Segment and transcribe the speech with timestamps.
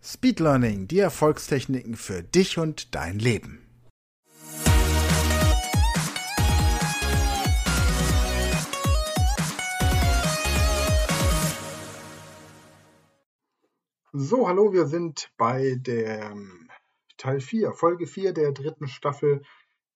[0.00, 3.64] Speed Learning, die Erfolgstechniken für dich und dein Leben.
[14.12, 16.70] So, hallo, wir sind bei dem
[17.16, 19.42] Teil 4, Folge 4 der dritten Staffel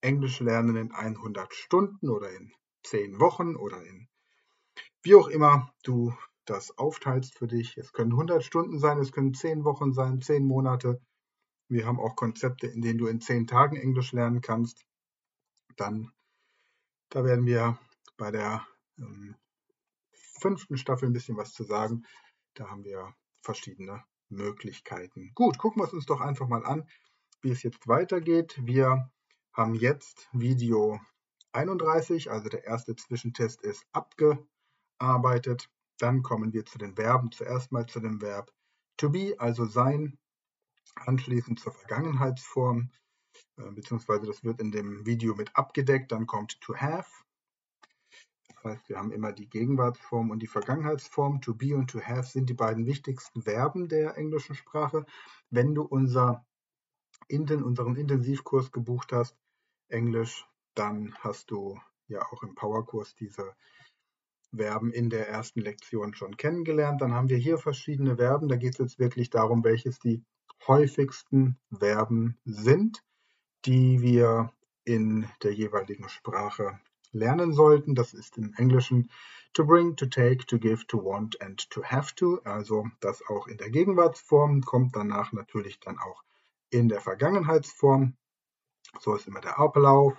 [0.00, 4.08] Englisch lernen in 100 Stunden oder in 10 Wochen oder in
[5.02, 6.12] wie auch immer du
[6.44, 7.76] das aufteilst für dich.
[7.76, 11.00] Es können 100 Stunden sein, es können 10 Wochen sein, 10 Monate.
[11.68, 14.84] Wir haben auch Konzepte, in denen du in 10 Tagen Englisch lernen kannst.
[15.76, 16.12] Dann,
[17.08, 17.78] da werden wir
[18.16, 18.66] bei der
[18.98, 19.36] ähm,
[20.12, 22.04] fünften Staffel ein bisschen was zu sagen.
[22.54, 25.32] Da haben wir verschiedene Möglichkeiten.
[25.34, 26.88] Gut, gucken wir es uns doch einfach mal an,
[27.40, 28.58] wie es jetzt weitergeht.
[28.62, 29.10] Wir
[29.52, 31.00] haben jetzt Video
[31.52, 35.70] 31, also der erste Zwischentest ist abgearbeitet.
[35.98, 37.30] Dann kommen wir zu den Verben.
[37.32, 38.52] Zuerst mal zu dem Verb
[38.96, 40.18] to be, also sein,
[40.94, 42.90] anschließend zur Vergangenheitsform,
[43.56, 46.12] äh, beziehungsweise das wird in dem Video mit abgedeckt.
[46.12, 47.10] Dann kommt to have.
[48.48, 51.40] Das heißt, wir haben immer die Gegenwartsform und die Vergangenheitsform.
[51.40, 55.04] To be und to have sind die beiden wichtigsten Verben der englischen Sprache.
[55.50, 56.46] Wenn du unser,
[57.28, 59.36] unseren Intensivkurs gebucht hast,
[59.88, 63.54] Englisch, dann hast du ja auch im Powerkurs diese
[64.54, 67.00] Verben in der ersten Lektion schon kennengelernt.
[67.00, 68.48] Dann haben wir hier verschiedene Verben.
[68.48, 70.24] Da geht es jetzt wirklich darum, welches die
[70.66, 73.02] häufigsten Verben sind,
[73.64, 74.52] die wir
[74.84, 76.78] in der jeweiligen Sprache
[77.12, 77.94] lernen sollten.
[77.94, 79.10] Das ist im Englischen
[79.54, 82.40] to bring, to take, to give, to want and to have to.
[82.44, 86.22] Also das auch in der Gegenwartsform kommt danach natürlich dann auch
[86.70, 88.16] in der Vergangenheitsform.
[89.00, 90.14] So ist immer der Ablauf.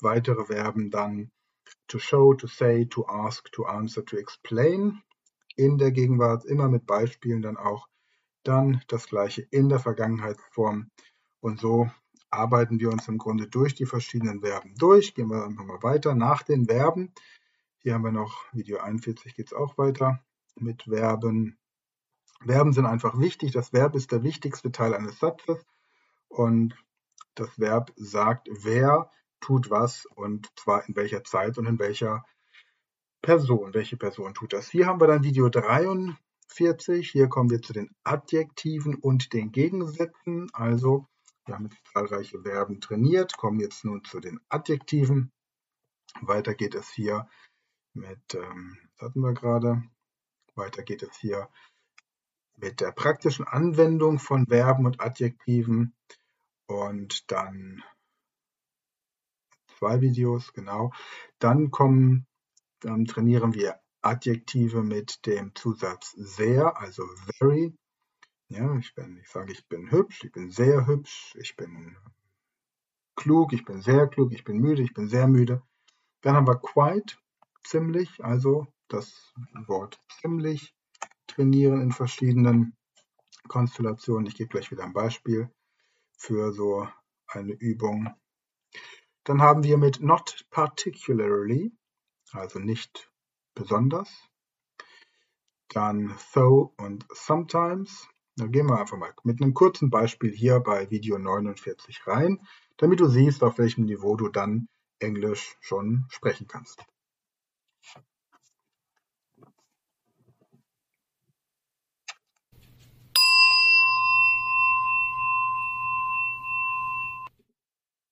[0.00, 1.30] Weitere Verben dann
[1.88, 5.02] to show, to say, to ask, to answer, to explain.
[5.56, 7.88] In der Gegenwart immer mit Beispielen dann auch.
[8.42, 10.90] Dann das gleiche in der Vergangenheitsform.
[11.40, 11.90] Und so
[12.30, 15.14] arbeiten wir uns im Grunde durch die verschiedenen Verben durch.
[15.14, 17.12] Gehen wir einfach mal weiter nach den Verben.
[17.78, 20.22] Hier haben wir noch Video 41 geht es auch weiter
[20.54, 21.58] mit Verben.
[22.44, 23.52] Verben sind einfach wichtig.
[23.52, 25.64] Das Verb ist der wichtigste Teil eines Satzes
[26.28, 26.74] und
[27.34, 32.24] das Verb sagt, wer tut was und zwar in welcher Zeit und in welcher
[33.22, 33.74] Person.
[33.74, 34.70] Welche Person tut das?
[34.70, 37.10] Hier haben wir dann Video 43.
[37.10, 40.48] Hier kommen wir zu den Adjektiven und den Gegensätzen.
[40.52, 41.06] Also
[41.44, 45.32] wir haben jetzt zahlreiche Verben trainiert, kommen jetzt nun zu den Adjektiven.
[46.20, 47.28] Weiter geht es hier
[47.92, 49.82] mit, ähm, hatten wir gerade?
[50.54, 51.48] Weiter geht es hier
[52.56, 55.94] mit der praktischen Anwendung von Verben und Adjektiven.
[56.66, 57.82] Und dann
[59.80, 60.92] Videos, genau.
[61.38, 62.26] Dann kommen,
[62.80, 67.04] dann trainieren wir Adjektive mit dem Zusatz sehr, also
[67.38, 67.74] very.
[68.48, 71.96] Ja, ich bin, ich sage, ich bin hübsch, ich bin sehr hübsch, ich bin
[73.14, 75.62] klug, ich bin sehr klug, ich bin müde, ich bin sehr müde.
[76.22, 77.16] Dann haben wir quite,
[77.62, 79.32] ziemlich, also das
[79.66, 80.74] Wort ziemlich
[81.26, 82.76] trainieren in verschiedenen
[83.48, 84.26] Konstellationen.
[84.26, 85.50] Ich gebe gleich wieder ein Beispiel
[86.16, 86.88] für so
[87.28, 88.14] eine Übung.
[89.24, 91.72] Dann haben wir mit not particularly,
[92.32, 93.10] also nicht
[93.54, 94.08] besonders.
[95.68, 98.08] Dann though und sometimes.
[98.36, 102.40] Da gehen wir einfach mal mit einem kurzen Beispiel hier bei Video 49 rein,
[102.78, 106.82] damit du siehst, auf welchem Niveau du dann Englisch schon sprechen kannst.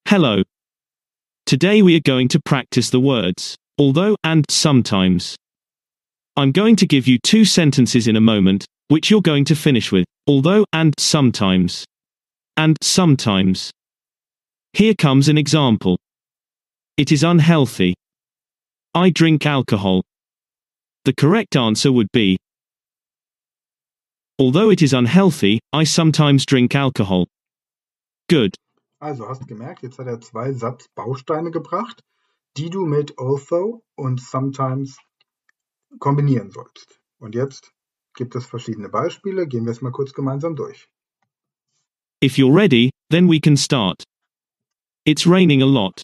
[0.05, 0.43] Hello.
[1.49, 5.35] Today we are going to practice the words although and sometimes.
[6.35, 9.91] I'm going to give you two sentences in a moment, which you're going to finish
[9.91, 11.85] with although and sometimes.
[12.55, 13.71] And sometimes.
[14.73, 15.97] Here comes an example.
[16.97, 17.95] It is unhealthy.
[18.93, 20.03] I drink alcohol.
[21.05, 22.37] The correct answer would be
[24.37, 27.25] Although it is unhealthy, I sometimes drink alcohol.
[28.29, 28.53] Good.
[28.99, 32.03] Also hast gemerkt, jetzt hat er zwei Satzbausteine gebracht,
[32.57, 34.97] die du mit although und sometimes
[35.99, 36.99] kombinieren sollst.
[37.19, 37.71] Und jetzt
[38.13, 40.89] gibt es verschiedene Beispiele, gehen wir es mal kurz gemeinsam durch.
[42.21, 44.03] If you're ready, then we can start.
[45.05, 46.03] It's raining a lot.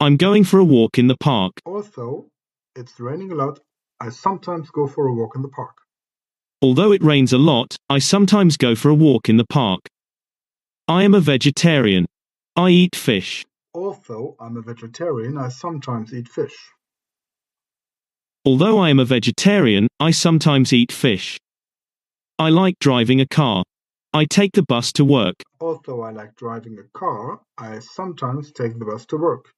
[0.00, 1.54] I'm going for a walk in the park.
[1.64, 2.28] Although
[2.76, 3.60] it's raining a lot,
[4.00, 5.82] I sometimes go for a walk in the park.
[6.62, 9.80] Although it rains a lot, I sometimes go for a walk in the park.
[10.86, 12.06] I am a vegetarian.
[12.58, 13.44] I eat fish.
[13.74, 16.56] Although I'm a vegetarian, I sometimes eat fish.
[18.46, 21.36] Although I am a vegetarian, I sometimes eat fish.
[22.38, 23.62] I like driving a car.
[24.14, 25.34] I take the bus to work.
[25.60, 29.50] Although I like driving a car, I sometimes take the bus to work.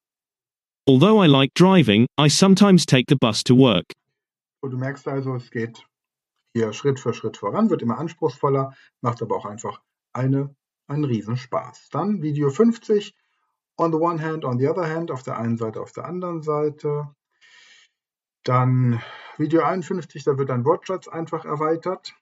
[0.89, 3.93] Although I like driving, I sometimes take the bus to work.
[4.61, 5.79] Und du merkst also, es geht
[6.53, 9.81] hier Schritt für Schritt voran, wird immer anspruchsvoller, macht aber auch einfach
[10.13, 10.53] eine,
[10.89, 11.91] einen Riesenspaß.
[11.91, 13.15] Dann Video 50,
[13.77, 16.43] on the one hand, on the other hand, auf der einen Seite, auf der anderen
[16.43, 17.15] Seite.
[18.43, 19.03] Dann
[19.37, 22.15] Video 51, da wird ein Wortschatz einfach erweitert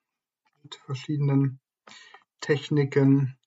[0.63, 1.61] mit verschiedenen
[2.41, 3.39] Techniken.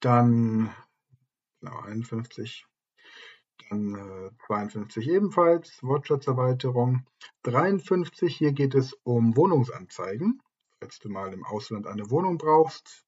[0.00, 0.74] Dann
[1.60, 2.66] genau, 51,
[3.68, 7.06] dann äh, 52 ebenfalls, Wortschatzerweiterung.
[7.42, 10.42] 53, hier geht es um Wohnungsanzeigen.
[10.78, 13.04] Falls du mal im Ausland eine Wohnung brauchst,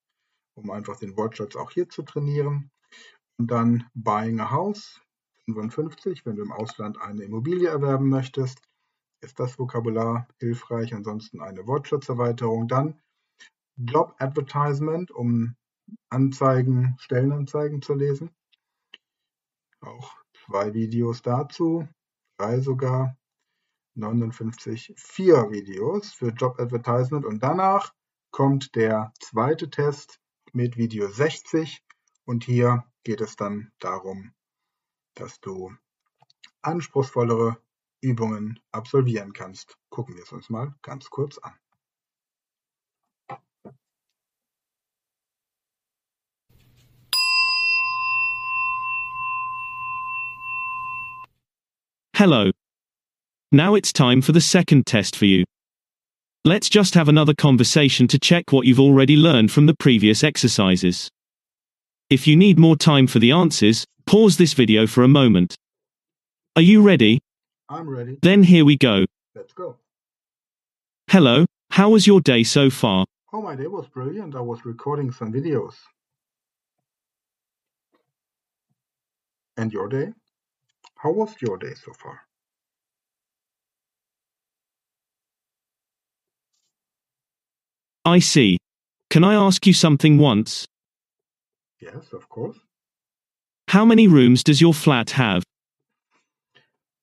[0.54, 2.70] um einfach den Wortschatz auch hier zu trainieren.
[3.38, 5.00] Und dann Buying a House,
[5.46, 8.60] 55, wenn du im Ausland eine Immobilie erwerben möchtest,
[9.22, 10.94] ist das Vokabular hilfreich.
[10.94, 12.68] Ansonsten eine Wortschatzerweiterung.
[12.68, 13.00] Dann
[13.76, 15.56] Job Advertisement, um
[16.10, 18.30] Anzeigen, Stellenanzeigen zu lesen.
[19.80, 20.14] Auch
[20.46, 21.88] zwei Videos dazu,
[22.38, 23.16] drei sogar.
[23.94, 27.92] 59, vier Videos für Job Advertisement und danach
[28.30, 30.21] kommt der zweite Test
[30.52, 31.82] mit Video 60
[32.24, 34.32] und hier geht es dann darum,
[35.14, 35.72] dass du
[36.62, 37.56] anspruchsvollere
[38.00, 39.76] Übungen absolvieren kannst.
[39.90, 41.54] Gucken wir es uns mal ganz kurz an.
[52.14, 52.50] Hello.
[53.50, 55.44] Now it's time for the second test for you.
[56.44, 61.08] Let's just have another conversation to check what you've already learned from the previous exercises.
[62.10, 65.54] If you need more time for the answers, pause this video for a moment.
[66.56, 67.20] Are you ready?
[67.68, 68.18] I'm ready.
[68.22, 69.06] Then here we go.
[69.36, 69.76] Let's go.
[71.08, 73.06] Hello, how was your day so far?
[73.32, 74.34] Oh, my day was brilliant.
[74.34, 75.74] I was recording some videos.
[79.56, 80.12] And your day?
[80.96, 82.22] How was your day so far?
[88.04, 88.58] I see.
[89.10, 90.66] Can I ask you something once?
[91.80, 92.58] Yes, of course.
[93.68, 95.42] How many rooms does your flat have?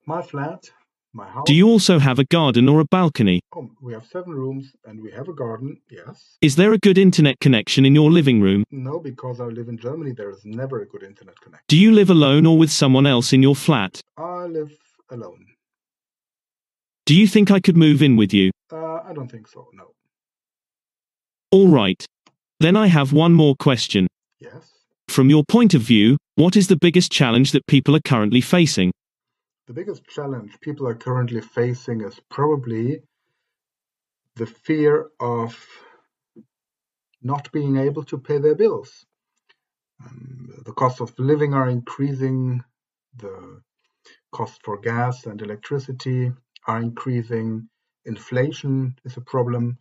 [0.06, 0.69] My flat,
[1.13, 1.46] my house.
[1.46, 3.40] Do you also have a garden or a balcony?
[3.56, 5.80] Oh, we have seven rooms and we have a garden.
[5.90, 6.38] Yes.
[6.42, 8.63] Is there a good internet connection in your living room?
[8.72, 11.66] No, because I live in Germany, there is never a good internet connection.
[11.68, 14.01] Do you live alone or with someone else in your flat?
[14.18, 14.72] I live
[15.10, 15.46] alone.
[17.06, 18.51] Do you think I could move in with you?
[18.72, 19.68] Uh, I don't think so.
[19.74, 19.92] No.
[21.51, 22.06] All right.
[22.60, 24.07] Then I have one more question.
[24.40, 24.72] Yes.
[25.07, 28.92] From your point of view, what is the biggest challenge that people are currently facing?
[29.66, 33.01] The biggest challenge people are currently facing is probably
[34.36, 35.57] the fear of
[37.22, 39.06] not being able to pay their bills.
[40.03, 42.63] Um, the cost of living are increasing,
[43.18, 43.62] the
[44.32, 46.32] cost for gas and electricity
[46.68, 47.68] are increasing,
[48.06, 49.77] inflation is a problem.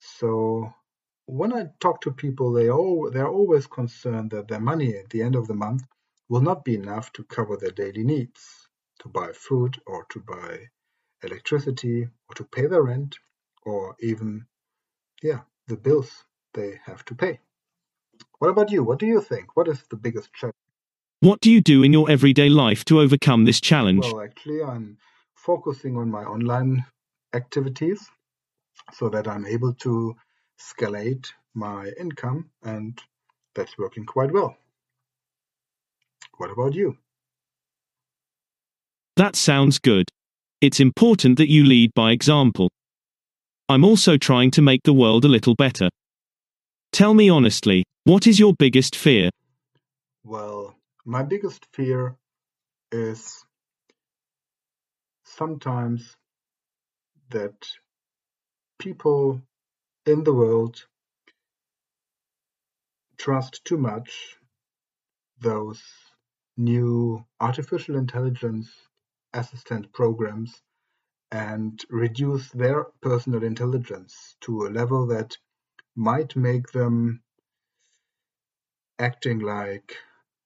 [0.00, 0.72] So
[1.26, 5.22] when I talk to people, they all they're always concerned that their money at the
[5.22, 5.82] end of the month
[6.28, 8.68] will not be enough to cover their daily needs,
[9.00, 10.68] to buy food or to buy
[11.22, 13.18] electricity or to pay their rent
[13.64, 14.46] or even
[15.22, 17.40] yeah, the bills they have to pay.
[18.38, 18.84] What about you?
[18.84, 19.56] What do you think?
[19.56, 20.54] What is the biggest challenge?
[21.20, 24.04] What do you do in your everyday life to overcome this challenge?
[24.04, 24.98] Well, actually, I'm
[25.34, 26.84] focusing on my online
[27.34, 28.08] activities
[28.92, 30.14] so that I'm able to
[30.58, 33.00] scalate my income, and
[33.54, 34.56] that's working quite well.
[36.36, 36.98] What about you?
[39.16, 40.06] That sounds good.
[40.60, 42.70] It's important that you lead by example.
[43.68, 45.88] I'm also trying to make the world a little better.
[46.92, 49.30] Tell me honestly, what is your biggest fear?
[50.24, 52.16] Well, my biggest fear
[52.92, 53.44] is
[55.24, 56.14] sometimes
[57.30, 57.68] that
[58.78, 59.42] people
[60.06, 60.86] in the world
[63.18, 64.36] trust too much
[65.40, 65.82] those
[66.56, 68.70] new artificial intelligence
[69.34, 70.62] assistant programs
[71.32, 75.36] and reduce their personal intelligence to a level that
[75.96, 77.22] might make them
[78.98, 79.96] acting like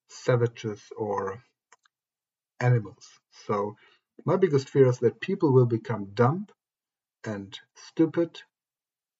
[0.08, 1.42] savages or
[2.60, 3.08] animals.
[3.46, 3.76] So
[4.24, 6.46] my biggest fear is that people will become dumb
[7.24, 8.40] and stupid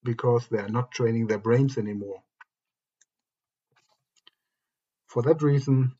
[0.03, 2.21] because they are not training their brains anymore.
[5.07, 5.93] For that reason,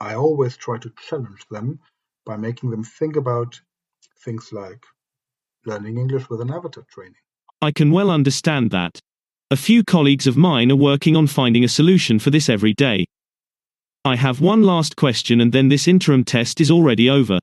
[0.00, 1.78] I always try to challenge them
[2.24, 3.60] by making them think about
[4.24, 4.84] things like
[5.64, 7.14] learning English with an avatar training.
[7.62, 8.98] I can well understand that.
[9.50, 13.06] A few colleagues of mine are working on finding a solution for this every day.
[14.04, 17.38] I have one last question and then this interim test is already over.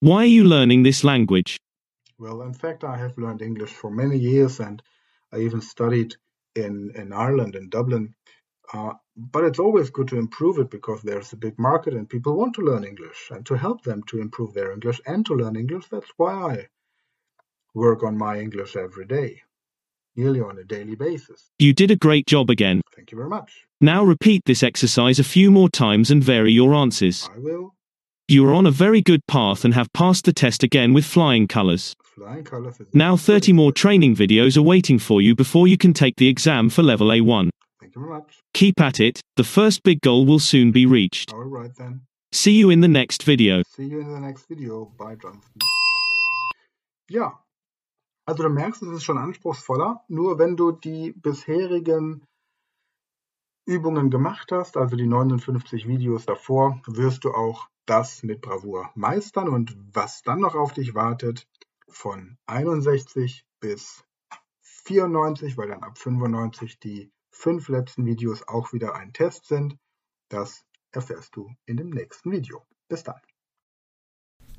[0.00, 1.58] Why are you learning this language?
[2.18, 4.82] Well, in fact, I have learned English for many years and
[5.32, 6.14] I even studied
[6.54, 8.14] in, in Ireland, in Dublin.
[8.72, 12.36] Uh, but it's always good to improve it because there's a big market and people
[12.36, 15.56] want to learn English and to help them to improve their English and to learn
[15.56, 15.86] English.
[15.88, 16.68] That's why I
[17.74, 19.42] work on my English every day,
[20.16, 21.50] nearly on a daily basis.
[21.58, 22.80] You did a great job again.
[22.94, 23.66] Thank you very much.
[23.80, 27.28] Now repeat this exercise a few more times and vary your answers.
[27.32, 27.75] I will.
[28.28, 31.46] You are on a very good path and have passed the test again with flying
[31.46, 31.94] colors.
[32.02, 35.92] Flying colors is Now 30 more training videos are waiting for you before you can
[35.92, 37.50] take the exam for level A1.
[37.78, 38.42] Thank you very much.
[38.52, 41.32] Keep at it, the first big goal will soon be reached.
[41.32, 42.00] All right then.
[42.32, 43.62] See you in the next video.
[43.76, 44.86] See you in the next video.
[44.98, 45.60] Bye, Jonathan.
[47.08, 47.44] Ja,
[48.26, 50.00] also du merkst, es ist schon anspruchsvoller.
[50.08, 52.24] Nur wenn du die bisherigen
[53.66, 59.48] Übungen gemacht hast, also die 59 Videos davor, wirst du auch das mit Bravour meistern.
[59.48, 61.46] Und was dann noch auf dich wartet,
[61.88, 64.04] von 61 bis
[64.60, 69.76] 94, weil dann ab 95 die fünf letzten Videos auch wieder ein Test sind,
[70.28, 72.64] das erfährst du in dem nächsten Video.
[72.88, 73.20] Bis dann.